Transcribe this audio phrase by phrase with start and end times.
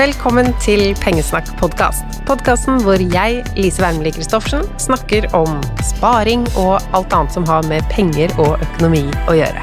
[0.00, 2.22] Velkommen til Pengesnakk-podkast.
[2.24, 7.84] Podkasten hvor jeg, Lise Wermelie Christoffersen, snakker om sparing og alt annet som har med
[7.92, 9.60] penger og økonomi å gjøre.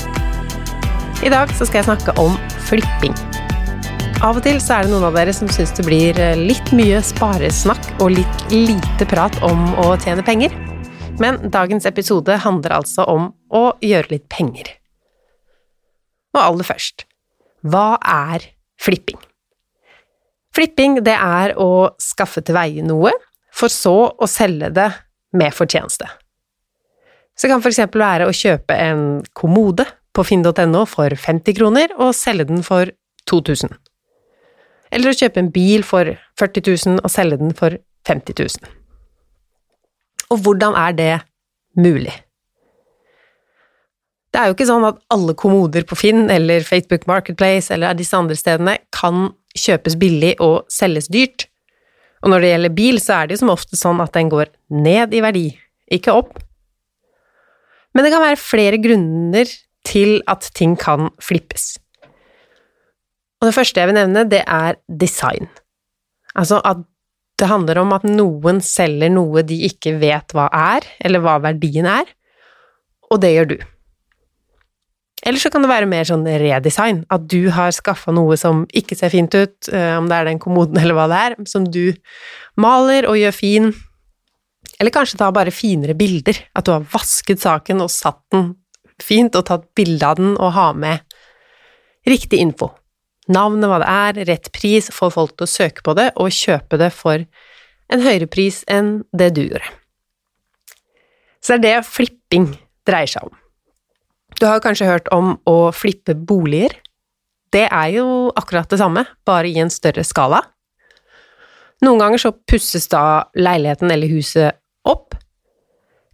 [1.26, 2.36] I dag så skal jeg snakke om
[2.68, 3.16] flipping.
[4.21, 6.99] Av og til så er det noen av dere som syns det blir litt mye
[7.02, 10.54] sparesnakk og litt lite prat om å tjene penger.
[11.17, 14.70] Men dagens episode handler altså om å gjøre litt penger.
[16.38, 17.08] Og aller først,
[17.66, 19.17] hva er flipping?
[20.57, 23.11] Flipping, det er å skaffe til veie noe,
[23.53, 24.88] for så å selge det
[25.38, 26.07] med fortjeneste.
[27.38, 29.03] Så det kan eksempel være å kjøpe en
[29.38, 29.85] kommode
[30.17, 32.89] på finn.no for 50 kroner og selge den for
[33.30, 33.75] 2000.
[34.89, 36.09] Eller å kjøpe en bil for
[36.41, 37.77] 40 000 og selge den for
[38.09, 38.71] 50 000.
[40.33, 41.11] Og hvordan er det
[41.77, 42.16] mulig?
[44.33, 48.17] Det er jo ikke sånn at alle kommoder på Finn eller Facebook Marketplace eller disse
[48.17, 51.47] andre stedene kan kjøpes billig og selges dyrt.
[52.23, 54.52] Og når det gjelder bil, så er det jo som ofte sånn at den går
[54.73, 55.47] ned i verdi,
[55.94, 56.38] ikke opp.
[57.94, 59.49] Men det kan være flere grunner
[59.88, 61.77] til at ting kan flippes.
[63.38, 65.49] Og det første jeg vil nevne, det er design.
[66.38, 66.81] Altså at
[67.38, 71.86] det handler om at noen selger noe de ikke vet hva er, eller hva verdien
[71.89, 72.09] er,
[73.14, 73.58] og det gjør du.
[75.26, 78.96] Eller så kan det være mer sånn redesign, at du har skaffa noe som ikke
[79.00, 81.96] ser fint ut, eh, om det er den kommoden eller hva det er, som du
[82.62, 83.72] maler og gjør fin.
[84.78, 88.52] Eller kanskje ta bare finere bilder, at du har vasket saken og satt den
[89.02, 91.18] fint og tatt bilde av den og ha med
[92.08, 92.72] riktig info.
[93.28, 96.80] Navnet, hva det er, rett pris, få folk til å søke på det og kjøpe
[96.80, 97.26] det for
[97.92, 99.73] en høyere pris enn det du gjorde.
[101.44, 102.50] Så det er det flipping
[102.88, 103.36] dreier seg om.
[104.38, 106.75] Du har kanskje hørt om å flippe boliger.
[107.53, 108.05] Det er jo
[108.38, 110.43] akkurat det samme, bare i en større skala.
[111.86, 115.15] Noen ganger så pusses da leiligheten eller huset opp.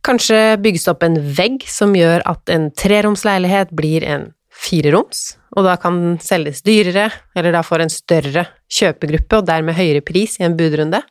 [0.04, 5.68] Kanskje bygges det opp en vegg som gjør at en treromsleilighet blir en fireroms, og
[5.68, 10.38] da kan den selges dyrere, eller da får en større kjøpegruppe og dermed høyere pris
[10.40, 11.02] i en budrunde.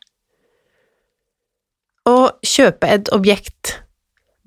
[2.09, 3.77] Å kjøpe et objekt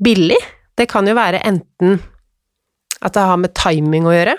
[0.03, 0.38] billig,
[0.76, 1.99] det kan jo være enten
[3.03, 4.37] at det har med timing å gjøre.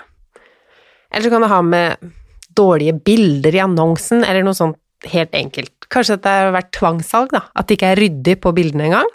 [1.12, 2.12] Eller så kan det ha med
[2.58, 5.72] dårlige bilder i annonsen, eller noe sånt helt enkelt.
[5.92, 9.12] Kanskje at det har vært tvangssalg, da, at det ikke er ryddig på bildene engang.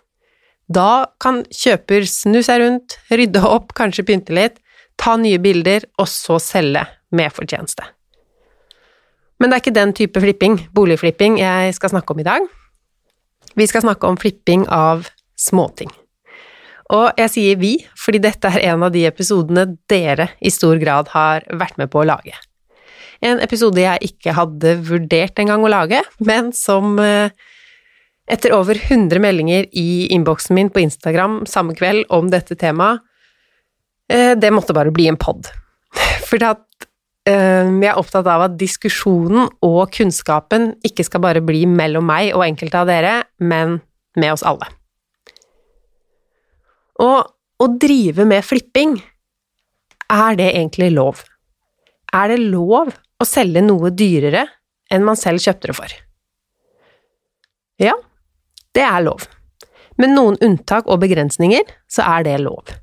[0.74, 4.62] Da kan kjøper snu seg rundt, rydde opp, kanskje pynte litt,
[4.98, 7.86] ta nye bilder, og så selge med fortjeneste.
[9.42, 12.46] Men det er ikke den type flipping, boligflipping, jeg skal snakke om i dag.
[13.60, 15.92] Vi skal snakke om flipping av småting.
[16.92, 21.14] Og jeg sier vi, fordi dette er en av de episodene dere i stor grad
[21.14, 22.36] har vært med på å lage.
[23.24, 27.32] En episode jeg ikke hadde vurdert engang å lage, men som eh,
[28.28, 33.00] etter over 100 meldinger i innboksen min på Instagram samme kveld om dette temaet,
[34.12, 35.48] eh, det måtte bare bli en pod.
[36.28, 36.68] For at
[37.30, 42.34] eh, jeg er opptatt av at diskusjonen og kunnskapen ikke skal bare bli mellom meg
[42.36, 43.80] og enkelte av dere, men
[44.20, 44.68] med oss alle.
[47.02, 48.98] Og å drive med flipping,
[50.14, 51.24] er det egentlig lov?
[52.14, 54.46] Er det lov å selge noe dyrere
[54.94, 55.96] enn man selv kjøpte det for?
[57.82, 57.96] Ja,
[58.78, 59.26] det er lov.
[59.98, 62.74] Med noen unntak og begrensninger så er det lov.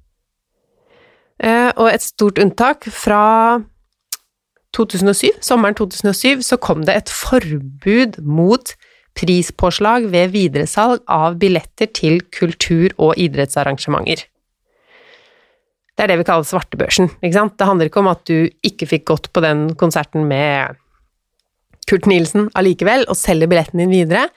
[1.40, 3.60] Eh, og et stort unntak fra
[4.76, 8.74] 2007, sommeren 2007, så kom det et forbud mot
[9.20, 14.24] prispåslag ved videresalg av billetter til kultur- og idrettsarrangementer.
[15.96, 17.58] Det er det vi kaller svartebørsen, ikke sant?
[17.60, 20.78] Det handler ikke om at du ikke fikk gått på den konserten med
[21.90, 24.28] Kurt Nilsen allikevel, og selger billetten din videre,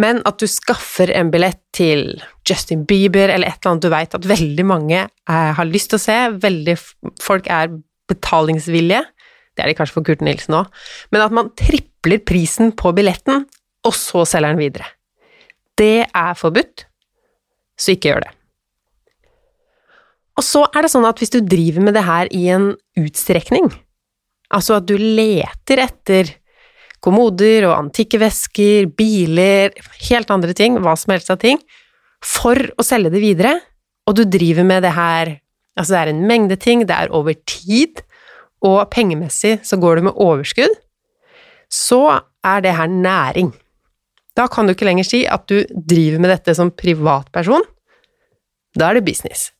[0.00, 4.14] men at du skaffer en billett til Justin Bieber eller et eller annet du veit
[4.16, 6.76] at veldig mange er, har lyst til å se, veldig
[7.22, 7.72] folk er
[8.10, 9.02] betalingsvillige,
[9.56, 10.70] det er de kanskje for Kurt Nilsen òg,
[11.10, 13.48] men at man tripler prisen på billetten
[13.86, 14.88] og så selger den videre.
[15.78, 16.84] Det er forbudt,
[17.80, 18.34] så ikke gjør det.
[20.40, 23.68] Og så er det sånn at hvis du driver med det her i en utstrekning,
[24.52, 26.34] altså at du leter etter
[27.04, 29.72] kommoder og antikke vesker, biler,
[30.08, 31.60] helt andre ting, hva som helst av ting,
[32.24, 33.54] for å selge det videre,
[34.08, 35.38] og du driver med det her
[35.78, 38.02] Altså, det er en mengde ting, det er over tid,
[38.66, 40.74] og pengemessig så går du med overskudd,
[41.72, 42.00] så
[42.44, 43.52] er det her næring.
[44.40, 47.64] Da kan du ikke lenger si at du driver med dette som privatperson.
[48.78, 49.50] Da er det business.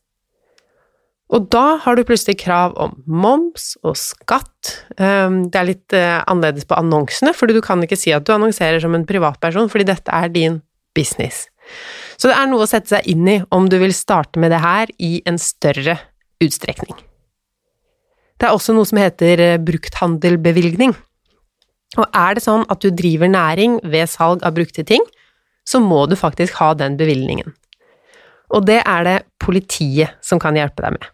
[1.31, 4.73] Og da har du plutselig krav om moms og skatt.
[4.97, 8.33] Um, det er litt uh, annerledes på annonsene, fordi du kan ikke si at du
[8.35, 10.59] annonserer som en privatperson, fordi dette er din
[10.97, 11.45] business.
[12.19, 14.59] Så det er noe å sette seg inn i om du vil starte med det
[14.59, 15.95] her i en større
[16.43, 16.99] utstrekning.
[18.41, 20.97] Det er også noe som heter uh, brukthandelbevilgning.
[21.99, 25.03] Og er det sånn at du driver næring ved salg av brukte ting,
[25.67, 27.51] så må du faktisk ha den bevilgningen.
[28.51, 31.05] Og det er det politiet som kan hjelpe deg med.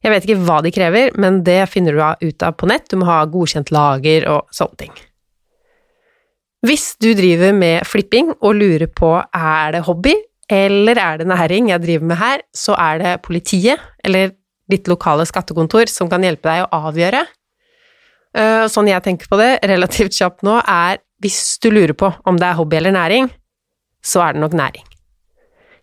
[0.00, 2.96] Jeg vet ikke hva de krever, men det finner du ut av på nett, du
[3.00, 4.94] må ha godkjent lager og sånne ting.
[6.64, 10.12] Hvis du driver med flipping og lurer på er det hobby
[10.50, 14.34] eller er det næring jeg driver med her, så er det politiet eller
[14.70, 17.22] ditt lokale skattekontor som kan hjelpe deg å avgjøre.
[18.36, 22.38] Eh, sånn jeg tenker på det relativt kjapt nå, er hvis du lurer på om
[22.40, 23.30] det er hobby eller næring,
[24.04, 24.86] så er det nok næring.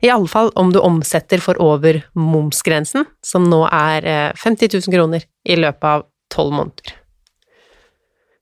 [0.06, 4.94] I alle fall om du omsetter for over momsgrensen, som nå er 50 eh, 000
[4.94, 6.96] kroner i løpet av tolv måneder.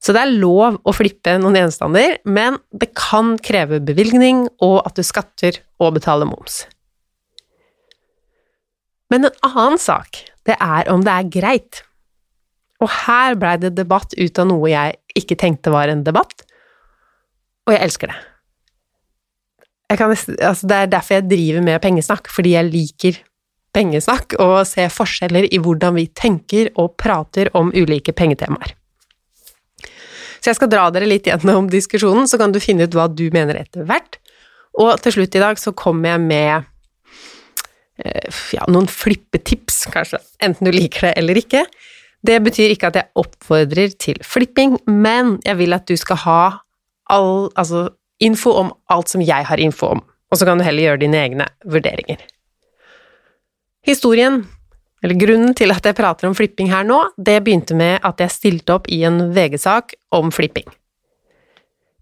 [0.05, 4.99] Så det er lov å flippe noen gjenstander, men det kan kreve bevilgning og at
[4.99, 6.65] du skatter og betaler moms.
[9.09, 11.81] Men en annen sak, det er om det er greit.
[12.85, 16.45] Og her blei det debatt ut av noe jeg ikke tenkte var en debatt,
[17.65, 18.23] og jeg elsker det
[19.99, 23.19] kan, altså det er derfor jeg driver med pengesnakk, fordi jeg liker
[23.75, 28.73] pengesnakk og ser forskjeller i hvordan vi tenker og prater om ulike pengetemaer.
[30.39, 33.27] Så jeg skal dra dere litt gjennom diskusjonen, så kan du finne ut hva du
[33.33, 34.19] mener etter hvert.
[34.77, 36.67] Og til slutt i dag så kommer jeg med
[38.03, 41.65] eh, ja, noen flippetips, kanskje, enten du liker det eller ikke.
[42.25, 46.41] Det betyr ikke at jeg oppfordrer til flipping, men jeg vil at du skal ha
[47.11, 47.89] all, altså
[48.23, 50.01] info om alt som jeg har info om,
[50.31, 52.23] og så kan du heller gjøre dine egne vurderinger.
[53.85, 54.41] Historien,
[55.03, 58.33] eller grunnen til at jeg prater om flipping her nå, det begynte med at jeg
[58.33, 60.65] stilte opp i en VG-sak om flipping.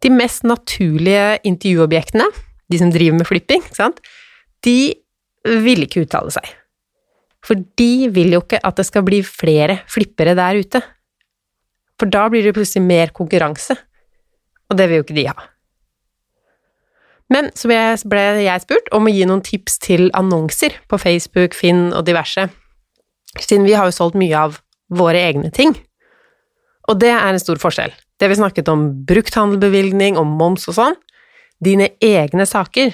[0.03, 2.29] De mest naturlige intervjuobjektene,
[2.71, 3.63] de som driver med flipping,
[4.63, 4.77] de
[5.43, 6.47] ville ikke uttale seg.
[7.43, 10.81] For de vil jo ikke at det skal bli flere flippere der ute.
[11.99, 13.75] For da blir det plutselig mer konkurranse,
[14.71, 15.49] og det vil jo ikke de ha.
[17.31, 17.69] Men så
[18.11, 22.47] ble jeg spurt om å gi noen tips til annonser på Facebook, Finn og diverse,
[23.39, 24.59] siden vi har jo solgt mye av
[24.93, 25.73] våre egne ting.
[26.91, 27.93] Og det er en stor forskjell.
[28.19, 30.99] Det vi snakket om brukthandelbevilgning, om moms og sånn,
[31.63, 32.93] dine egne saker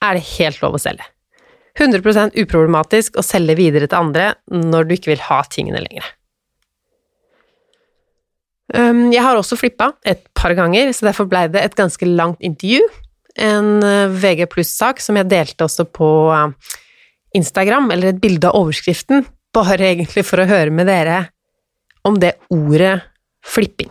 [0.00, 1.06] er det helt lov å selge.
[1.78, 6.08] 100% uproblematisk å selge videre til andre når du ikke vil ha tingene lenger.
[8.70, 12.42] Um, jeg har også flippa et par ganger, så derfor blei det et ganske langt
[12.42, 12.84] intervju
[13.40, 16.74] en eh, VG pluss-sak som jeg delte også på eh,
[17.38, 19.24] Instagram, eller et bilde av overskriften,
[19.54, 21.24] bare egentlig for å høre med dere
[22.06, 22.98] om det ordet
[23.44, 23.90] flipping.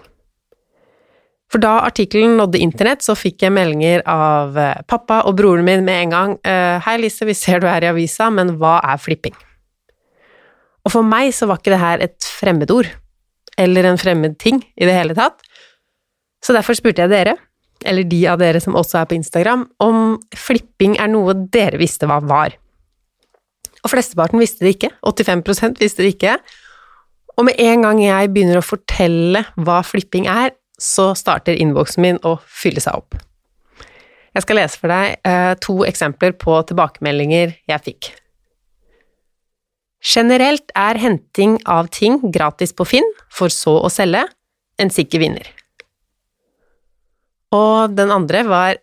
[1.49, 5.85] For da artikkelen nådde internett, så fikk jeg meldinger av eh, pappa og broren min
[5.85, 6.35] med en gang.
[6.45, 9.37] 'Hei, Lise, vi ser du er i avisa, men hva er flipping?'
[10.85, 12.87] Og for meg så var ikke det her et fremmedord,
[13.59, 15.41] eller en fremmed ting i det hele tatt.
[16.41, 17.35] Så derfor spurte jeg dere,
[17.85, 22.07] eller de av dere som også er på Instagram, om flipping er noe dere visste
[22.09, 22.55] hva var.
[23.83, 26.37] Og flesteparten visste det ikke, 85 visste det ikke.
[27.39, 32.21] Og med en gang jeg begynner å fortelle hva flipping er, så starter innboksen min
[32.25, 33.17] å fylle seg opp.
[34.35, 38.11] Jeg skal lese for deg eh, to eksempler på tilbakemeldinger jeg fikk.
[39.99, 44.23] Generelt er henting av ting gratis på Finn, for så å selge,
[44.79, 45.49] en sikker vinner.
[47.51, 48.77] Og den andre var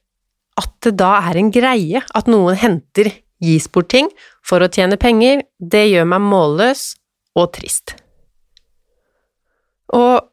[0.60, 3.12] at det da er en greie at noen henter
[3.42, 4.08] gis bort ting
[4.44, 6.88] for å tjene penger, det gjør meg målløs
[7.36, 7.94] og trist.
[9.94, 10.24] Og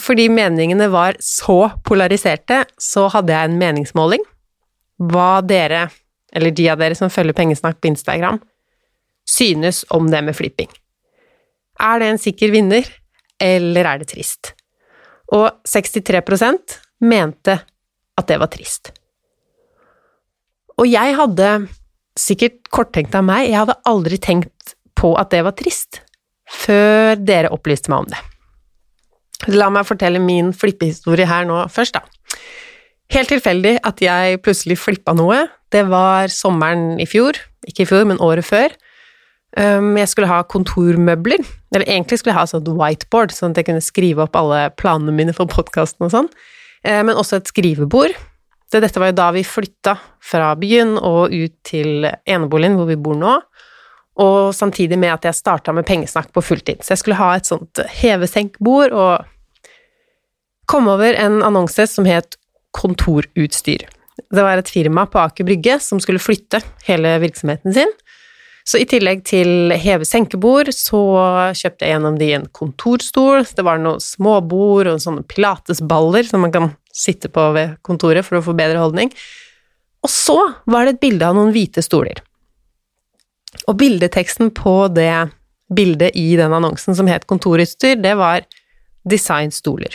[0.00, 4.24] fordi meningene var så polariserte, så hadde jeg en meningsmåling.
[5.00, 5.86] Hva dere,
[6.32, 8.40] eller de av dere som følger Pengesnakk på Instagram,
[9.28, 10.70] synes om det med flipping.
[11.80, 12.86] Er det en sikker vinner,
[13.42, 14.54] eller er det trist?
[15.34, 17.58] Og 63% mente
[18.16, 18.92] at det var trist.
[20.76, 21.50] Og jeg hadde,
[22.16, 26.00] sikkert korttenkt av meg, jeg hadde aldri tenkt på at det var trist,
[26.48, 28.22] før dere opplyste meg om det.
[29.52, 32.40] La meg fortelle min flippehistorie her nå først, da.
[33.14, 35.44] Helt tilfeldig at jeg plutselig flippa noe.
[35.70, 37.38] Det var sommeren i fjor,
[37.68, 38.74] ikke i fjor, men året før.
[39.56, 43.70] Um, jeg skulle ha kontormøbler, eller egentlig skulle jeg ha sånt whiteboard, sånn at jeg
[43.70, 46.32] kunne skrive opp alle planene mine for podkasten og sånn.
[46.82, 48.16] Eh, men også et skrivebord.
[48.74, 49.94] Dette var jo da vi flytta
[50.26, 53.38] fra byen og ut til eneboligen hvor vi bor nå.
[54.16, 56.80] og samtidig med at jeg starta med pengesnakk på fulltid.
[56.80, 59.26] Så jeg skulle ha et sånt heve-senk-bord, og
[60.66, 62.38] kom over en annonse som het
[62.76, 63.86] Kontorutstyr.
[64.32, 67.92] Det var et firma på Aker Brygge som skulle flytte hele virksomheten sin.
[68.66, 71.00] Så i tillegg til heve-senkebord, så
[71.54, 76.54] kjøpte jeg gjennom de en kontorstol, det var noen småbord og sånne pilatesballer som man
[76.54, 79.12] kan sitte på ved kontoret for å få bedre holdning.
[80.02, 82.18] Og så var det et bilde av noen hvite stoler.
[83.70, 85.28] Og bildeteksten på det
[85.72, 88.44] bildet i den annonsen som het Kontorutstyr, det var
[89.06, 89.94] designstoler.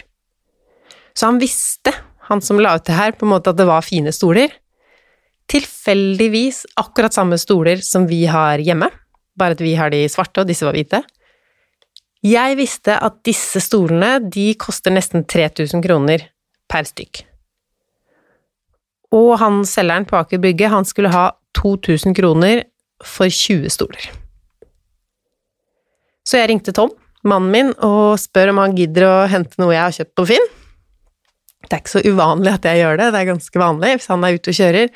[1.13, 1.94] Så han visste,
[2.30, 4.53] han som la ut det her, på en måte at det var fine stoler.
[5.51, 8.88] Tilfeldigvis akkurat samme stoler som vi har hjemme,
[9.38, 11.01] bare at vi har de svarte og disse var hvite.
[12.22, 16.27] Jeg visste at disse stolene, de koster nesten 3000 kroner
[16.70, 17.24] per stykk.
[19.18, 22.63] Og han selgeren på Aker Brygge, han skulle ha 2000 kroner
[23.03, 24.06] for 20 stoler.
[26.24, 26.94] Så jeg ringte Tom,
[27.27, 30.51] mannen min, og spør om han gidder å hente noe jeg har kjøpt på Finn.
[31.72, 34.25] Det er ikke så uvanlig at jeg gjør det, det er ganske vanlig hvis han
[34.28, 34.90] er ute og kjører.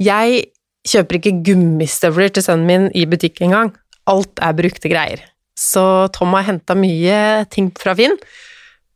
[0.00, 0.44] Jeg
[0.88, 3.74] kjøper ikke gummistøvler til sønnen min i butikk engang.
[4.08, 5.26] Alt er brukte greier.
[5.58, 8.16] Så Tom har henta mye ting fra Finn,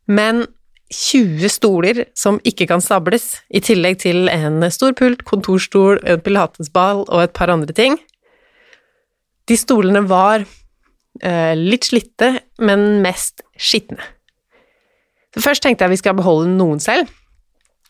[0.09, 0.47] men
[0.91, 7.05] 20 stoler som ikke kan stables, i tillegg til en stor pult, kontorstol, en pilatesball
[7.07, 8.00] og et par andre ting,
[9.50, 14.03] de stolene var eh, litt slitte, men mest skitne.
[15.35, 17.11] Så først tenkte jeg vi skal beholde noen selv.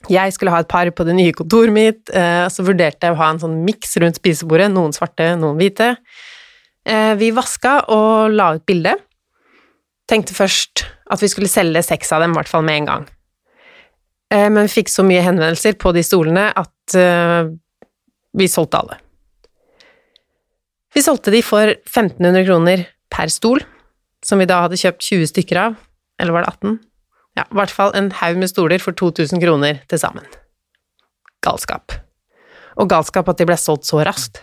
[0.09, 3.21] Jeg skulle ha et par på det nye kontoret mitt, eh, så vurderte jeg å
[3.21, 5.93] ha en sånn miks rundt spisebordet, noen svarte, noen hvite.
[6.89, 8.95] Eh, vi vaska og la ut bilde.
[10.09, 13.07] Tenkte først at vi skulle selge seks av dem, i hvert fall med en gang.
[14.33, 18.97] Eh, men vi fikk så mye henvendelser på de stolene at vi solgte alle.
[20.91, 22.83] Vi solgte de for 1500 kroner
[23.13, 23.63] per stol,
[24.27, 25.77] som vi da hadde kjøpt 20 stykker av,
[26.19, 26.79] eller var det 18?
[27.41, 30.27] Ja, i hvert fall en haug med stoler for 2000 kroner til sammen.
[31.45, 31.95] Galskap.
[32.77, 34.43] Og galskap at de ble solgt så raskt.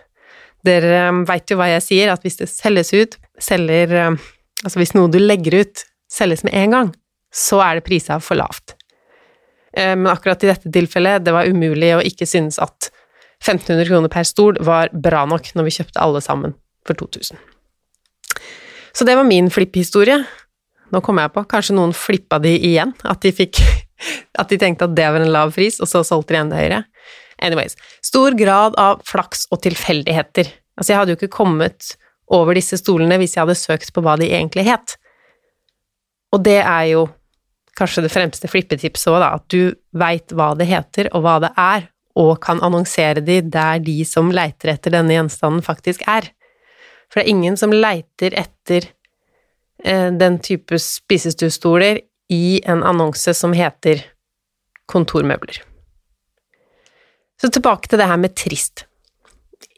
[0.65, 4.17] Dere um, veit jo hva jeg sier, at hvis det selges ut, selger um,
[4.65, 6.87] Altså hvis noe du legger ut, selges med en gang,
[7.29, 8.73] så er det prisa for lavt.
[9.77, 12.89] Eh, men akkurat i dette tilfellet, det var umulig å ikke synes at
[13.43, 16.55] 1500 kroner per stol var bra nok når vi kjøpte alle sammen
[16.89, 17.37] for 2000.
[18.97, 20.23] Så det var min flipphistorie.
[20.93, 23.61] Nå kommer jeg på, kanskje noen flippa de igjen, at de fikk
[24.37, 26.83] At de tenkte at det var en lav pris, og så solgte de enda høyere.
[27.41, 27.73] Anyways,
[28.05, 30.51] stor grad av flaks og tilfeldigheter.
[30.77, 31.95] Altså, jeg hadde jo ikke kommet
[32.29, 34.93] over disse stolene hvis jeg hadde søkt på hva de egentlig het.
[36.35, 37.07] Og det er jo
[37.77, 41.53] kanskje det fremste flippetipset òg, da, at du veit hva det heter og hva det
[41.61, 46.31] er, og kan annonsere de der de som leiter etter denne gjenstanden, faktisk er.
[47.07, 48.89] For det er ingen som leiter etter
[49.83, 51.99] den type spisestuestoler
[52.33, 54.01] i en annonse som heter
[54.89, 55.59] kontormøbler.
[57.37, 58.87] Så tilbake til det her med trist.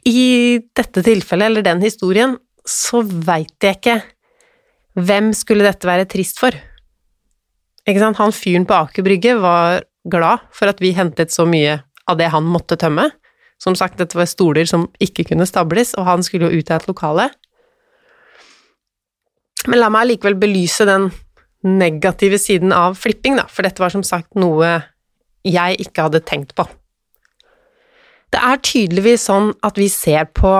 [0.07, 3.97] I dette tilfellet, eller den historien, så veit jeg ikke
[4.99, 6.55] hvem skulle dette være trist for.
[7.87, 11.79] Ikke sant, han fyren på Aker Brygge var glad for at vi hentet så mye
[12.09, 13.09] av det han måtte tømme.
[13.59, 16.79] Som sagt, dette var stoler som ikke kunne stables, og han skulle jo ut av
[16.79, 17.27] et lokale.
[19.67, 21.09] Men la meg likevel belyse den
[21.65, 24.77] negative siden av flipping, da, for dette var som sagt noe
[25.43, 26.65] jeg ikke hadde tenkt på.
[28.29, 30.53] Det er tydeligvis sånn at vi ser på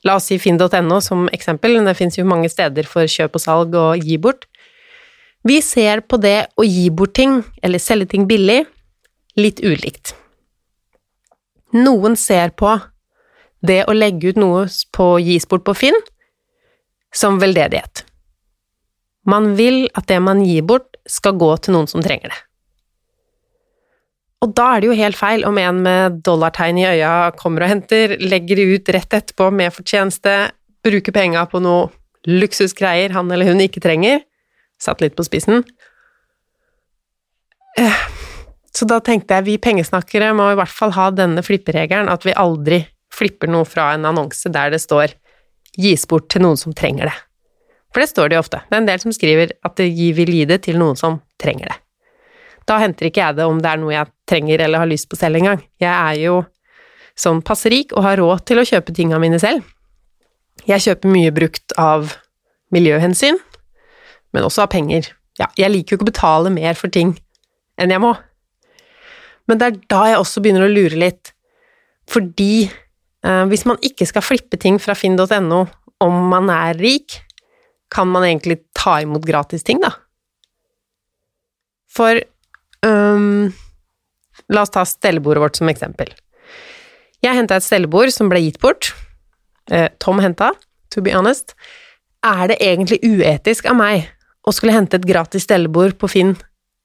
[0.00, 3.74] La oss si finn.no som eksempel, det fins jo mange steder for kjøp og salg
[3.76, 4.46] og gi bort.
[5.44, 8.62] Vi ser på det å gi bort ting, eller selge ting billig,
[9.36, 10.14] litt ulikt.
[11.76, 12.78] Noen ser på
[13.60, 14.64] det å legge ut noe
[14.96, 16.00] på gis bort på Finn
[17.14, 18.04] som veldedighet.
[19.28, 22.38] Man vil at det man gir bort, skal gå til noen som trenger det.
[24.40, 27.72] Og da er det jo helt feil om en med dollartegn i øya kommer og
[27.74, 30.36] henter, legger det ut rett etterpå med fortjeneste,
[30.84, 31.90] bruker penga på noe
[32.28, 34.22] luksusgreier han eller hun ikke trenger.
[34.80, 35.64] Satt litt på spissen.
[37.80, 38.00] Eh,
[38.72, 42.36] så da tenkte jeg vi pengesnakkere må i hvert fall ha denne flipperegelen, at vi
[42.36, 45.12] aldri flipper noe fra en annonse der det står
[45.78, 47.20] 'gis bort til noen som trenger det'.
[47.92, 48.62] For det står det jo ofte.
[48.68, 51.72] Det er en del som skriver at de vil gi det til noen som trenger
[51.72, 51.78] det.
[52.66, 55.18] Da henter ikke jeg det om det er noe jeg trenger eller har lyst på
[55.18, 55.62] selv engang.
[55.82, 56.44] Jeg er jo
[57.18, 59.64] sånn passe rik og har råd til å kjøpe tinga mine selv.
[60.68, 62.14] Jeg kjøper mye brukt av
[62.70, 63.38] miljøhensyn,
[64.30, 65.10] men også av penger.
[65.40, 67.16] Ja, jeg liker jo ikke å betale mer for ting
[67.80, 68.12] enn jeg må.
[69.48, 71.32] Men det er da jeg også begynner å lure litt,
[72.10, 72.68] fordi
[73.20, 75.58] hvis man ikke skal flippe ting fra finn.no
[76.00, 77.18] om man er rik,
[77.92, 79.90] kan man egentlig ta imot gratis ting, da?
[81.90, 82.22] For
[82.86, 83.50] um,
[84.50, 86.10] La oss ta stellebordet vårt som eksempel.
[87.20, 88.92] Jeg henta et stellebord som ble gitt bort.
[89.70, 90.52] Eh, Tom henta,
[90.90, 91.54] to be honest.
[92.26, 94.08] Er det egentlig uetisk av meg
[94.42, 96.34] å skulle hente et gratis stellebord på Finn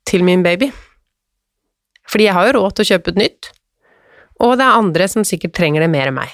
[0.08, 0.70] til min baby?
[2.12, 3.50] Fordi jeg har jo råd til å kjøpe et nytt,
[4.44, 6.34] og det er andre som sikkert trenger det mer enn meg.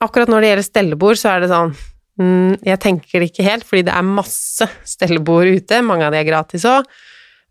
[0.00, 1.72] Akkurat når det gjelder stellebord, så er det sånn
[2.20, 6.20] mm, Jeg tenker det ikke helt, fordi det er masse stellebord ute, mange av de
[6.22, 6.88] er gratis òg,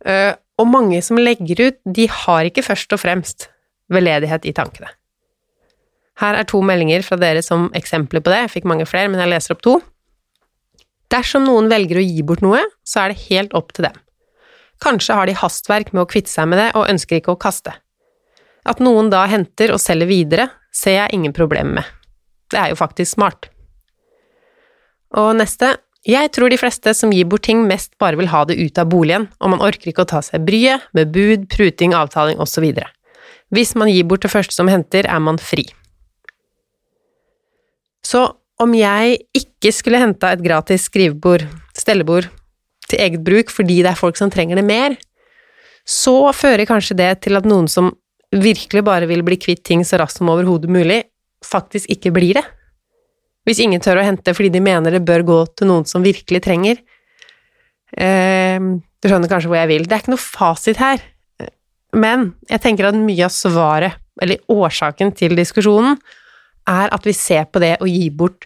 [0.07, 3.49] uh, og mange som legger ut, de har ikke først og fremst
[3.93, 4.89] veldedighet i tankene.
[6.19, 9.21] Her er to meldinger fra dere som eksempler på det, jeg fikk mange flere, men
[9.23, 9.77] jeg leser opp to.
[11.09, 13.95] Dersom noen velger å gi bort noe, så er det helt opp til dem.
[14.83, 17.73] Kanskje har de hastverk med å kvitte seg med det og ønsker ikke å kaste.
[18.69, 21.95] At noen da henter og selger videre, ser jeg ingen problemer med.
[22.49, 23.49] Det er jo faktisk smart.
[25.17, 25.73] Og neste,
[26.05, 28.89] jeg tror de fleste som gir bort ting, mest bare vil ha det ut av
[28.91, 32.69] boligen, og man orker ikke å ta seg bryet med bud, pruting, avtaling osv.
[33.53, 35.65] Hvis man gir bort det første som henter, er man fri.
[38.05, 38.27] Så
[38.59, 41.45] om jeg ikke skulle henta et gratis skrivebord,
[41.77, 42.29] stellebord,
[42.89, 44.97] til eget bruk fordi det er folk som trenger det mer,
[45.89, 47.93] så fører kanskje det til at noen som
[48.35, 51.03] virkelig bare vil bli kvitt ting så raskt som overhodet mulig,
[51.45, 52.45] faktisk ikke blir det.
[53.47, 56.43] Hvis ingen tør å hente fordi de mener det bør gå til noen som virkelig
[56.45, 56.81] trenger.
[57.97, 59.87] Eh, du skjønner kanskje hvor jeg vil.
[59.87, 61.01] Det er ikke noe fasit her,
[61.97, 65.97] men jeg tenker at mye av svaret, eller årsaken til diskusjonen,
[66.69, 68.45] er at vi ser på det å gi bort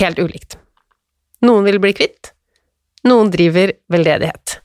[0.00, 0.56] helt ulikt.
[1.44, 2.32] Noen vil bli kvitt,
[3.06, 4.58] noen driver veldedighet.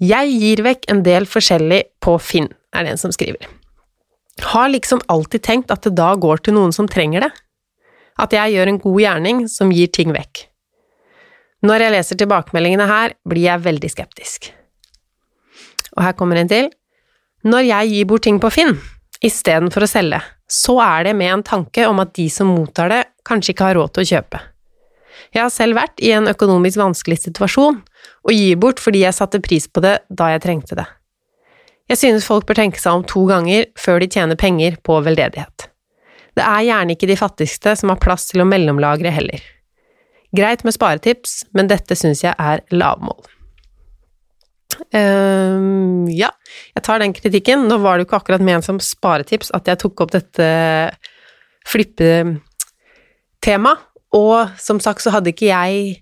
[0.00, 3.44] Jeg gir vekk en del forskjellig på Finn, er det en som skriver.
[4.52, 7.32] Har liksom alltid tenkt at det da går til noen som trenger det
[8.20, 10.46] at jeg gjør en god gjerning som gir ting vekk.
[11.64, 14.50] Når jeg leser tilbakemeldingene her, blir jeg veldig skeptisk.
[15.96, 16.70] Og her kommer en til.
[17.44, 18.76] Når jeg gir bort ting på Finn,
[19.24, 20.20] istedenfor å selge,
[20.50, 23.78] så er det med en tanke om at de som mottar det, kanskje ikke har
[23.80, 24.40] råd til å kjøpe.
[25.34, 27.80] Jeg har selv vært i en økonomisk vanskelig situasjon,
[28.24, 30.86] og gir bort fordi jeg satte pris på det da jeg trengte det.
[31.90, 35.66] Jeg synes folk bør tenke seg om to ganger før de tjener penger på veldedighet.
[36.38, 39.42] Det er gjerne ikke de fattigste som har plass til å mellomlagre heller.
[40.36, 43.18] Greit med sparetips, men dette synes jeg er lavmål.
[44.94, 46.30] Um, ja,
[46.76, 47.66] jeg tar den kritikken.
[47.68, 50.46] Nå var det jo ikke akkurat ment som sparetips at jeg tok opp dette
[51.68, 53.82] flippetemaet,
[54.16, 56.00] og som sagt så hadde ikke jeg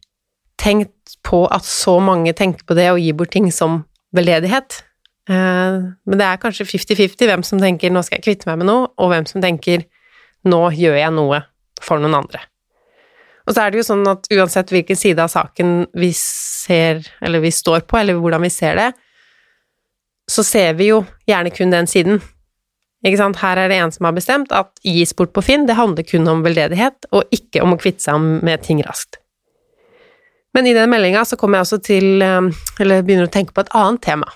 [0.58, 3.82] tenkt på at så mange tenker på det å gi bort ting som
[4.16, 4.80] veldedighet.
[5.28, 8.70] Uh, men det er kanskje 50-50 hvem som tenker 'nå skal jeg kvitte meg med
[8.70, 9.84] noe', og hvem som tenker
[10.48, 11.42] nå gjør jeg noe
[11.84, 12.40] for noen andre.
[13.48, 17.40] Og så er det jo sånn at uansett hvilken side av saken vi ser, eller
[17.40, 18.88] vi står på, eller hvordan vi ser det,
[20.28, 22.20] så ser vi jo gjerne kun den siden.
[23.06, 23.38] Ikke sant?
[23.38, 26.26] Her er det en som har bestemt at gis bort på Finn, det handler kun
[26.30, 29.20] om veldedighet, og ikke om å kvitte seg med ting raskt.
[30.56, 32.48] Men i den meldinga så kommer jeg også til, eh,
[32.80, 34.26] eller begynner å tenke på et annet tema,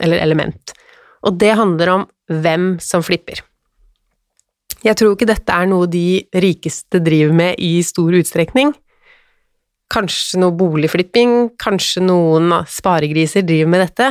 [0.00, 0.74] eller element,
[1.22, 3.40] og det handler om hvem som flipper.
[4.82, 8.74] Jeg tror ikke dette er noe de rikeste driver med i stor utstrekning.
[9.92, 14.08] Kanskje noe boligflipping, kanskje noen sparegriser driver med dette,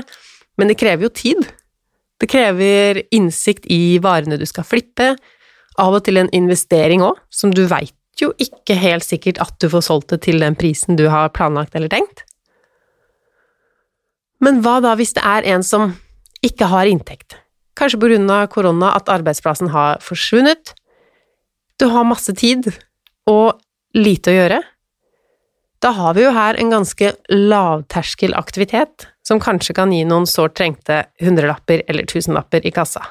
[0.58, 1.44] men det krever jo tid.
[2.22, 5.16] Det krever innsikt i varene du skal flippe,
[5.82, 9.70] av og til en investering òg, som du veit jo ikke helt sikkert at du
[9.72, 12.26] får solgt det til den prisen du har planlagt eller tenkt.
[14.42, 15.96] Men hva da hvis det er en som
[16.46, 17.38] ikke har inntekt?
[17.78, 20.74] Kanskje på grunn av korona at arbeidsplassen har forsvunnet.
[21.82, 22.68] Du har masse tid
[23.30, 23.62] og
[23.98, 24.60] lite å gjøre.
[25.82, 30.56] Da har vi jo her en ganske lavterskel aktivitet som kanskje kan gi noen sårt
[30.58, 33.04] trengte hundrelapper eller tusenlapper i kassa.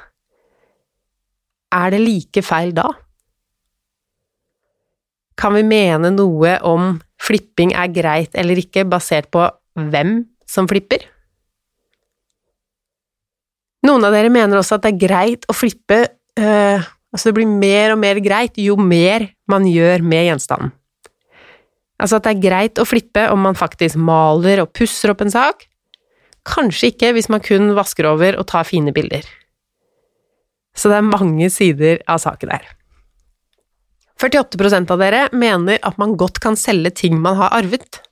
[1.71, 2.89] Er det like feil da?
[5.41, 9.47] Kan vi mene noe om flipping er greit eller ikke, basert på
[9.79, 11.07] hvem som flipper?
[13.87, 16.03] Noen av dere mener også at det er greit å flippe
[16.41, 20.71] øh, Altså, det blir mer og mer greit jo mer man gjør med gjenstanden.
[22.01, 25.33] Altså at det er greit å flippe om man faktisk maler og pusser opp en
[25.33, 25.67] sak.
[26.51, 29.25] Kanskje ikke hvis man kun vasker over og tar fine bilder.
[30.77, 32.69] Så det er mange sider av saken her.
[34.21, 38.03] 48% av dere mener at man godt kan selge ting man har arvet.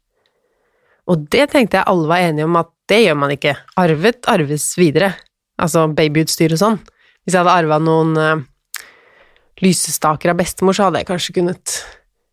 [1.08, 3.54] Og det tenkte jeg alle var enige om at det gjør man ikke.
[3.80, 5.12] Arvet arves videre
[5.58, 6.78] altså babyutstyr og sånn.
[7.24, 8.44] Hvis jeg hadde arva noen uh,
[9.64, 11.78] lysestaker av bestemor, så hadde jeg kanskje kunnet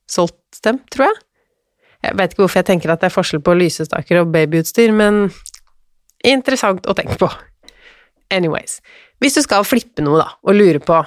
[0.10, 1.22] solgt dem, tror jeg.
[2.06, 5.26] Jeg vet ikke hvorfor jeg tenker at det er forskjell på lysestaker og babyutstyr, men
[6.34, 7.30] interessant å tenke på.
[8.34, 8.80] Anyways.
[9.22, 11.00] Hvis du skal flippe noe, da, og lurer på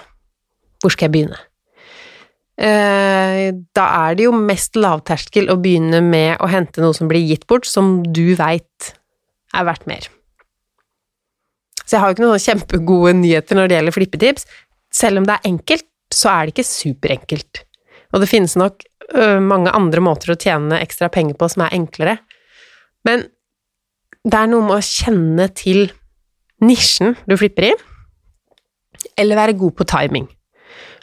[0.79, 1.39] hvor skal jeg begynne,
[2.63, 7.27] eh, da er det jo mest lavterskel å begynne med å hente noe som blir
[7.27, 8.93] gitt bort, som du veit
[9.57, 10.07] er verdt mer.
[11.83, 14.47] Så jeg har jo ikke noen kjempegode nyheter når det gjelder flippetips.
[14.95, 17.63] Selv om det er enkelt, så er det ikke superenkelt.
[18.13, 18.85] Og det finnes nok
[19.41, 22.19] mange andre måter å tjene ekstra penger på som er enklere.
[23.09, 23.25] Men
[24.27, 25.89] det er noe med å kjenne til
[26.65, 27.75] nisjen du flipper i,
[29.19, 30.27] eller være god på timing.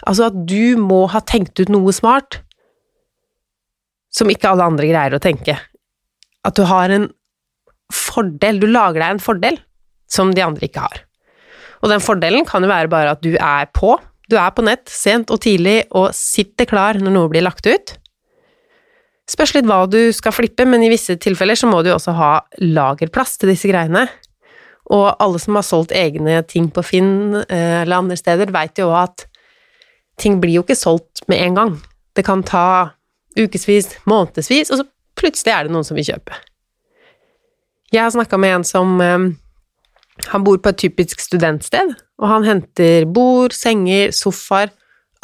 [0.05, 2.41] Altså at du må ha tenkt ut noe smart
[4.15, 5.57] som ikke alle andre greier å tenke.
[6.45, 7.09] At du har en
[7.93, 9.59] fordel, du lager deg en fordel
[10.11, 11.01] som de andre ikke har.
[11.83, 13.95] Og den fordelen kan jo være bare at du er på,
[14.29, 17.95] du er på nett sent og tidlig og sitter klar når noe blir lagt ut.
[19.25, 22.13] Spørs litt hva du skal flippe, men i visse tilfeller så må du jo også
[22.17, 24.05] ha lagerplass til disse greiene.
[24.93, 28.91] Og alle som har solgt egne ting på Finn eh, eller andre steder, veit jo
[28.93, 29.25] at
[30.21, 31.73] ting blir jo ikke solgt med en gang.
[32.15, 32.93] Det kan ta
[33.35, 34.85] ukevis, månedsvis, og så
[35.17, 36.37] plutselig er det noen som vil kjøpe.
[37.93, 39.31] Jeg har snakka med en som eh,
[40.31, 41.89] Han bor på et typisk studentsted,
[42.21, 44.69] og han henter bord, senger, sofaer,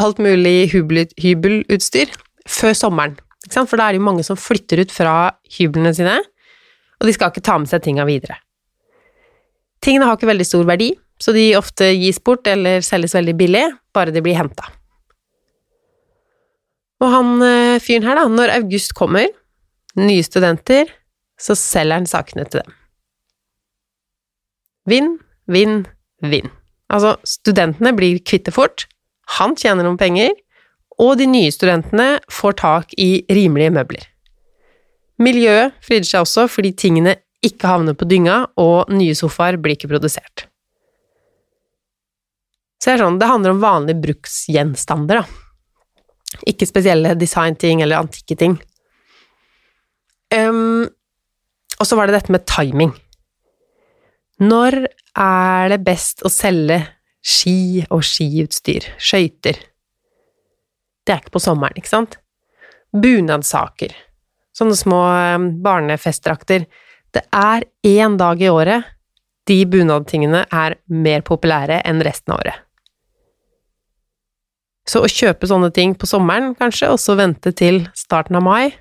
[0.01, 2.11] alt mulig hybelutstyr
[2.49, 3.15] før sommeren.
[3.49, 5.15] For da er det jo mange som flytter ut fra
[5.57, 6.19] hyblene sine,
[7.01, 8.37] og de skal ikke ta med seg tinga videre.
[9.81, 13.65] Tingene har ikke veldig stor verdi, så de ofte gis bort eller selges veldig billig,
[13.93, 14.69] bare de blir henta.
[17.01, 19.25] Og han eh, fyren her, da, når august kommer,
[19.97, 20.91] nye studenter,
[21.41, 22.77] så selger han sakene til dem.
[24.89, 25.11] Vinn,
[25.49, 25.81] vinn,
[26.21, 26.49] vinn.
[26.93, 28.85] Altså, studentene blir kvitt fort,
[29.39, 30.33] han tjener noen penger,
[31.01, 34.05] og de nye studentene får tak i rimelige møbler.
[35.21, 39.89] Miljøet fryder seg også fordi tingene ikke havner på dynga, og nye sofaer blir ikke
[39.89, 40.45] produsert.
[42.81, 46.41] Så det er sånn, det handler om vanlige bruksgjenstander, da.
[46.49, 48.55] Ikke spesielle designting eller antikke ting.
[50.33, 50.87] Um,
[51.77, 52.93] og så var det dette med timing.
[54.41, 54.79] Når
[55.17, 56.79] er det best å selge
[57.21, 59.59] ski og skiutstyr, skøyter?
[61.05, 62.17] Det er ikke på sommeren, ikke sant?
[62.91, 63.93] Bunadsaker,
[64.57, 65.01] sånne små
[65.63, 66.67] barnefestdrakter,
[67.11, 68.87] det er én dag i året
[69.49, 72.59] de bunadtingene er mer populære enn resten av året.
[74.87, 78.71] Så å kjøpe sånne ting på sommeren, kanskje, og så vente til starten av mai,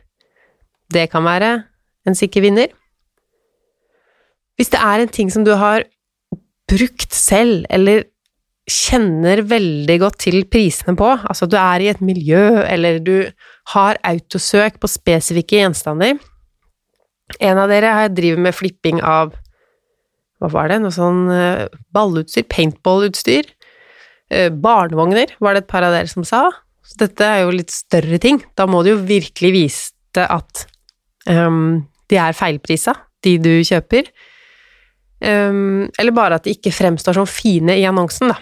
[0.90, 1.50] det kan være
[2.08, 2.70] en sikker vinner.
[4.58, 5.86] Hvis det er en ting som du har
[6.70, 8.04] brukt selv, eller
[8.70, 13.14] kjenner veldig godt til prisene på, altså du er i et miljø, eller du
[13.74, 16.18] har autosøk på spesifikke gjenstander,
[17.38, 19.36] en av dere driver med flipping av
[20.40, 20.80] Hva var det?
[20.80, 22.46] Noe sånn uh, ballutstyr?
[22.48, 23.50] Paintballutstyr?
[24.32, 26.46] Uh, barnevogner, var det et par av dere som sa.
[26.80, 28.40] Så dette er jo litt større ting.
[28.56, 30.64] Da må du jo virkelig vise at
[31.28, 34.08] um, de er feilprisa, de du kjøper.
[35.20, 38.40] Um, eller bare at de ikke fremstår som fine i annonsen, da.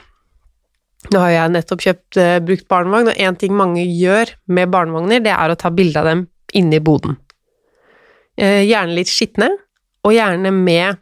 [1.13, 5.23] Nå har jeg nettopp kjøpt uh, brukt barnevogn, og én ting mange gjør med barnevogner,
[5.23, 6.27] det er å ta bilde av dem
[6.59, 7.15] inne i boden.
[8.39, 9.53] Uh, gjerne litt skitne,
[10.07, 10.99] og gjerne med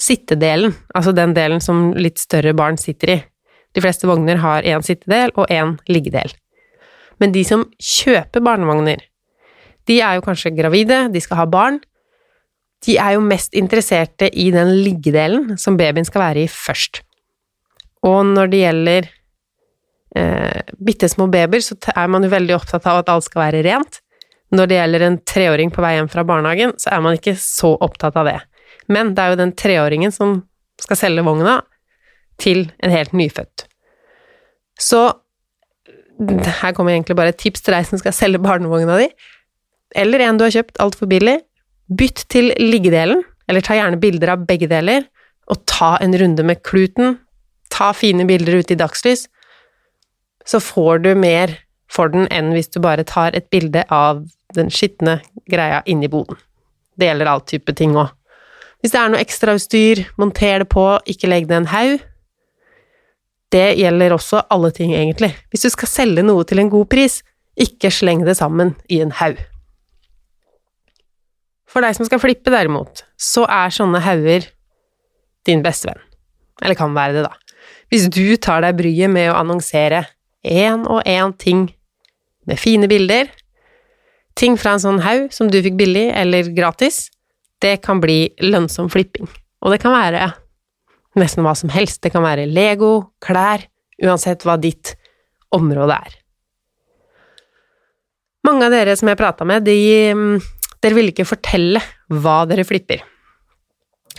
[0.00, 3.18] sittedelen, altså den delen som litt større barn sitter i.
[3.74, 6.30] De fleste vogner har én sittedel og én liggedel.
[7.22, 9.02] Men de som kjøper barnevogner,
[9.88, 11.80] de er jo kanskje gravide, de skal ha barn.
[12.86, 17.02] De er jo mest interesserte i den liggedelen som babyen skal være i først.
[18.04, 19.10] Og når det gjelder
[20.78, 24.00] bitte små babyer, så er man jo veldig opptatt av at alt skal være rent.
[24.54, 27.74] Når det gjelder en treåring på vei hjem fra barnehagen, så er man ikke så
[27.84, 28.38] opptatt av det.
[28.92, 30.42] Men det er jo den treåringen som
[30.82, 31.60] skal selge vogna
[32.42, 33.66] til en helt nyfødt.
[34.80, 35.06] Så
[36.18, 39.08] her kommer egentlig bare et tips til deg som skal selge barnevogna di,
[39.98, 41.38] eller en du har kjøpt altfor billig.
[41.94, 45.04] Bytt til liggedelen, eller ta gjerne bilder av begge deler,
[45.50, 47.18] og ta en runde med kluten.
[47.74, 49.26] Ta fine bilder ute i dagslys,
[50.46, 51.58] så får du mer
[51.92, 55.18] for den enn hvis du bare tar et bilde av den skitne
[55.50, 56.38] greia inni boden.
[56.98, 58.12] Det gjelder all type ting òg.
[58.82, 62.02] Hvis det er noe ekstrautstyr, monter det på, ikke legg det en haug.
[63.54, 65.30] Det gjelder også alle ting, egentlig.
[65.48, 67.22] Hvis du skal selge noe til en god pris,
[67.56, 69.38] ikke sleng det sammen i en haug.
[71.70, 74.50] For deg som skal flippe, derimot, så er sånne hauger
[75.48, 76.02] din beste venn.
[76.62, 77.32] Eller kan være det, da.
[77.90, 80.04] Hvis du tar deg bryet med å annonsere
[80.44, 81.66] én og én ting
[82.44, 83.30] med fine bilder,
[84.36, 87.08] ting fra en sånn haug som du fikk billig eller gratis,
[87.62, 89.28] det kan bli lønnsom flipping.
[89.64, 90.28] Og det kan være
[91.18, 92.02] nesten hva som helst.
[92.04, 93.64] Det kan være Lego, klær,
[94.02, 94.94] uansett hva ditt
[95.54, 96.18] område er.
[98.44, 99.78] Mange av dere som jeg prata med, de,
[100.12, 100.34] mm,
[100.84, 101.80] dere vil ikke fortelle
[102.12, 103.00] hva dere flipper.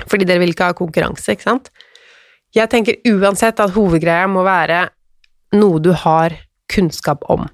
[0.09, 1.69] Fordi dere vil ikke ha konkurranse, ikke sant?
[2.55, 4.87] Jeg tenker uansett at hovedgreia må være
[5.55, 6.35] noe du har
[6.71, 7.47] kunnskap om.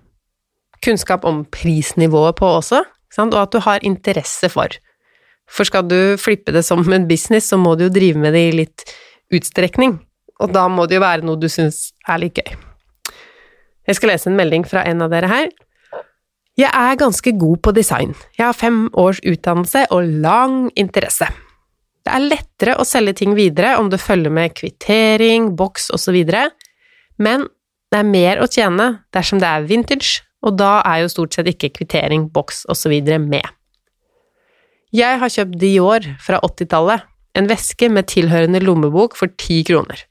[0.81, 2.81] Kunnskap om prisnivået på også,
[3.21, 4.71] og at du har interesse for.
[5.51, 8.43] For skal du flippe det som en business, så må du jo drive med det
[8.47, 8.85] i litt
[9.33, 9.99] utstrekning,
[10.39, 12.55] og da må det jo være noe du syns er litt gøy.
[13.87, 15.51] Jeg skal lese en melding fra en av dere her.
[16.59, 18.11] Jeg er ganske god på design.
[18.37, 21.27] Jeg har fem års utdannelse og lang interesse.
[22.01, 26.17] Det er lettere å selge ting videre om det følger med kvittering, boks osv.,
[27.21, 27.45] men
[27.91, 31.49] det er mer å tjene dersom det er vintage, og da er jo stort sett
[31.51, 32.93] ikke kvittering, boks osv.
[33.19, 33.45] med.
[34.91, 37.03] Jeg har kjøpt Dior fra 80-tallet,
[37.35, 40.07] en veske med tilhørende lommebok for ti kroner.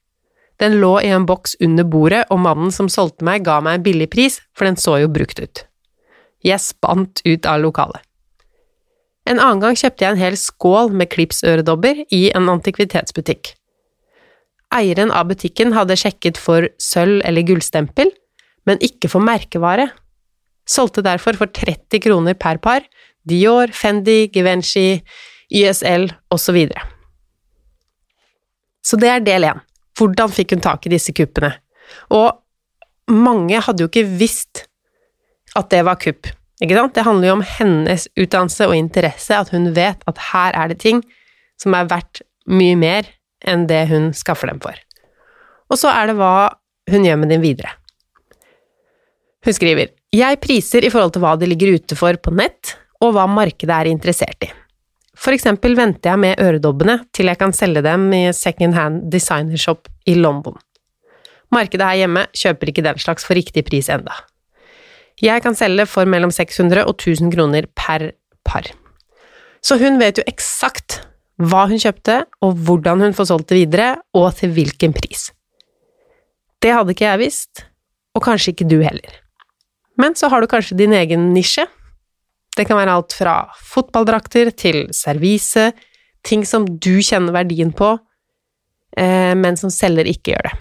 [0.60, 3.84] Den lå i en boks under bordet, og mannen som solgte meg, ga meg en
[3.84, 5.64] billig pris, for den så jo brukt ut.
[6.44, 8.04] Jeg spant ut av lokalet.
[9.28, 13.54] En annen gang kjøpte jeg en hel skål med klipsøredobber i en antikvitetsbutikk.
[14.74, 18.12] Eieren av butikken hadde sjekket for sølv- eller gullstempel,
[18.68, 19.88] men ikke for merkevare.
[20.68, 22.86] Solgte derfor for 30 kroner per par,
[23.26, 25.00] Dior, Fendi, Givenchy,
[25.50, 26.60] YSL osv.
[26.70, 26.86] Så,
[28.92, 29.60] så det er del én.
[29.98, 31.52] Hvordan fikk hun tak i disse kuppene?
[32.14, 32.30] Og
[33.10, 34.68] mange hadde jo ikke visst
[35.58, 36.30] at det var kupp,
[36.62, 36.94] ikke sant?
[36.94, 40.78] Det handler jo om hennes utdannelse og interesse, at hun vet at her er det
[40.84, 41.02] ting
[41.60, 43.10] som er verdt mye mer
[43.46, 44.76] enn det hun skaffer dem for.
[45.70, 46.50] Og så er det hva
[46.90, 47.72] hun gjør med dem videre.
[49.44, 53.14] Hun skriver Jeg priser i forhold til hva det ligger ute for på nett, og
[53.16, 54.50] hva markedet er interessert i.
[55.20, 59.88] For eksempel venter jeg med øredobbene til jeg kan selge dem i second hand designershop
[60.08, 60.56] i London.
[61.52, 64.14] Markedet her hjemme kjøper ikke den slags for riktig pris enda.
[65.20, 68.12] Jeg kan selge for mellom 600 og 1000 kroner per
[68.46, 68.70] par.
[69.60, 71.02] Så hun vet jo eksakt
[71.40, 75.30] hva hun kjøpte, og hvordan hun får solgt det videre, og til hvilken pris.
[76.60, 77.64] Det hadde ikke jeg visst,
[78.14, 79.20] og kanskje ikke du heller.
[80.00, 81.66] Men så har du kanskje din egen nisje,
[82.58, 83.34] det kan være alt fra
[83.70, 85.70] fotballdrakter til servise,
[86.26, 87.94] ting som du kjenner verdien på,
[88.98, 90.56] eh, men som selger ikke gjør det.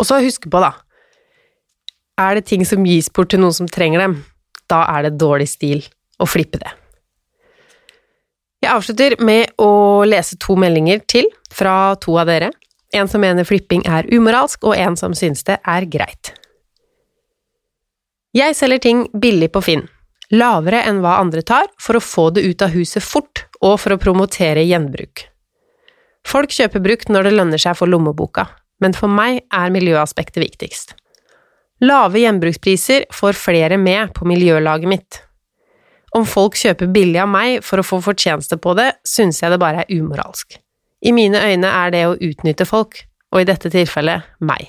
[0.00, 0.72] Og så husk på, da,
[2.22, 4.22] er det ting som gis bort til noen som trenger dem,
[4.70, 5.84] da er det dårlig stil
[6.22, 6.72] å flippe det.
[8.72, 12.46] Jeg avslutter med å lese to meldinger til fra to av dere.
[12.96, 16.30] En som mener flipping er umoralsk, og en som synes det er greit.
[18.32, 19.82] Jeg selger ting billig på Finn,
[20.32, 23.92] lavere enn hva andre tar, for å få det ut av huset fort og for
[23.92, 25.26] å promotere gjenbruk.
[26.24, 28.46] Folk kjøper brukt når det lønner seg for lommeboka,
[28.80, 30.96] men for meg er miljøaspektet viktigst.
[31.84, 35.20] Lave gjenbrukspriser får flere med på miljølaget mitt.
[36.12, 39.60] Om folk kjøper billig av meg for å få fortjeneste på det, synes jeg det
[39.62, 40.58] bare er umoralsk.
[41.02, 43.00] I mine øyne er det å utnytte folk,
[43.32, 44.68] og i dette tilfellet meg.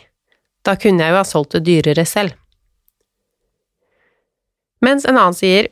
[0.63, 2.37] Da kunne jeg jo ha solgt det dyrere selv.
[4.83, 5.69] Mens en annen sier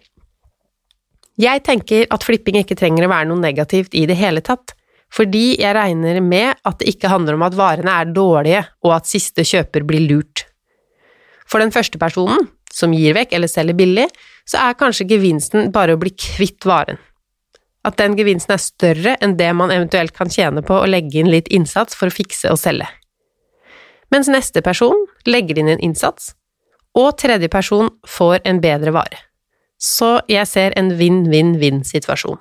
[1.42, 4.76] Jeg tenker at flipping ikke trenger å være noe negativt i det hele tatt,
[5.12, 9.10] fordi jeg regner med at det ikke handler om at varene er dårlige og at
[9.10, 10.46] siste kjøper blir lurt.
[11.50, 14.06] For den første personen, som gir vekk eller selger billig,
[14.50, 17.00] så er kanskje gevinsten bare å bli kvitt varen.
[17.88, 21.32] At den gevinsten er større enn det man eventuelt kan tjene på å legge inn
[21.34, 22.90] litt innsats for å fikse og selge.
[24.12, 26.34] Mens neste person legger inn en innsats,
[26.98, 29.22] og tredje person får en bedre vare.
[29.82, 32.38] Så jeg ser en vinn-vinn-vinn-situasjon.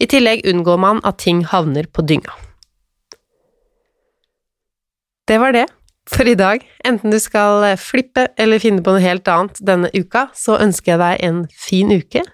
[0.00, 2.36] I tillegg unngår man at ting havner på dynga.
[5.26, 5.66] Det var det
[6.10, 6.64] for i dag.
[6.86, 11.02] Enten du skal flippe eller finne på noe helt annet denne uka, så ønsker jeg
[11.02, 12.24] deg en fin uke.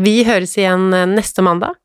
[0.00, 1.76] Vi høres igjen neste mandag.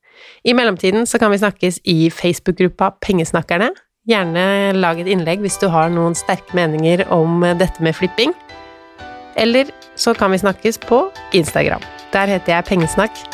[0.45, 3.71] I mellomtiden så kan vi snakkes i Facebook-gruppa Pengesnakkerne.
[4.05, 8.35] Gjerne lag et innlegg hvis du har noen sterke meninger om dette med flipping.
[9.35, 11.83] Eller så kan vi snakkes på Instagram.
[12.13, 13.25] Der heter jeg Pengesnakk.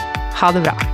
[0.42, 0.91] Ha det bra.